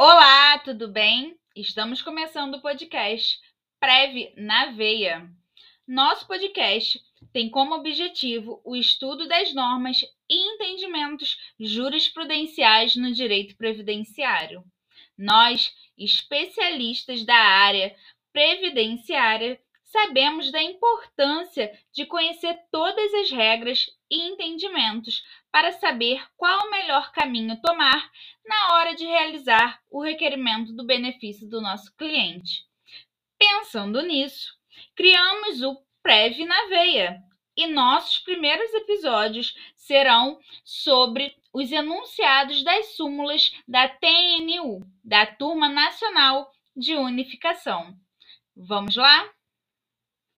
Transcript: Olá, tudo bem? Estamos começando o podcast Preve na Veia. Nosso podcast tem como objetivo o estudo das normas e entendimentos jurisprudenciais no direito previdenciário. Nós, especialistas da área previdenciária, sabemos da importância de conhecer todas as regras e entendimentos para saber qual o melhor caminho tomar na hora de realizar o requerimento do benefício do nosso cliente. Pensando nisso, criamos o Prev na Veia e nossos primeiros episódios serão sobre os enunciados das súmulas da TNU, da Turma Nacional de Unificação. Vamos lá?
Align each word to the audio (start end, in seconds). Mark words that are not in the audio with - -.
Olá, 0.00 0.56
tudo 0.60 0.86
bem? 0.86 1.36
Estamos 1.56 2.00
começando 2.00 2.54
o 2.54 2.62
podcast 2.62 3.36
Preve 3.80 4.32
na 4.36 4.66
Veia. 4.66 5.28
Nosso 5.88 6.24
podcast 6.24 7.00
tem 7.32 7.50
como 7.50 7.74
objetivo 7.74 8.62
o 8.64 8.76
estudo 8.76 9.26
das 9.26 9.52
normas 9.52 10.00
e 10.30 10.54
entendimentos 10.54 11.36
jurisprudenciais 11.58 12.94
no 12.94 13.12
direito 13.12 13.56
previdenciário. 13.56 14.62
Nós, 15.18 15.74
especialistas 15.98 17.24
da 17.24 17.34
área 17.34 17.92
previdenciária, 18.32 19.60
sabemos 19.88 20.50
da 20.50 20.62
importância 20.62 21.72
de 21.92 22.04
conhecer 22.06 22.58
todas 22.70 23.14
as 23.14 23.30
regras 23.30 23.86
e 24.10 24.28
entendimentos 24.28 25.22
para 25.50 25.72
saber 25.72 26.24
qual 26.36 26.66
o 26.66 26.70
melhor 26.70 27.10
caminho 27.12 27.60
tomar 27.60 28.10
na 28.44 28.74
hora 28.74 28.94
de 28.94 29.04
realizar 29.04 29.80
o 29.90 30.02
requerimento 30.02 30.72
do 30.72 30.84
benefício 30.84 31.48
do 31.48 31.60
nosso 31.60 31.94
cliente. 31.96 32.66
Pensando 33.38 34.02
nisso, 34.02 34.54
criamos 34.94 35.62
o 35.62 35.76
Prev 36.02 36.44
na 36.44 36.66
Veia 36.66 37.22
e 37.56 37.66
nossos 37.66 38.18
primeiros 38.18 38.72
episódios 38.74 39.54
serão 39.74 40.38
sobre 40.64 41.34
os 41.52 41.72
enunciados 41.72 42.62
das 42.62 42.94
súmulas 42.94 43.52
da 43.66 43.88
TNU, 43.88 44.86
da 45.02 45.26
Turma 45.26 45.68
Nacional 45.68 46.52
de 46.76 46.94
Unificação. 46.94 47.96
Vamos 48.54 48.94
lá? 48.94 49.37